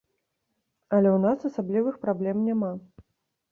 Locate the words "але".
0.95-1.09